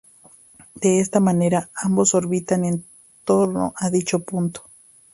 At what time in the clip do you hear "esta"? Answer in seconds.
0.99-1.19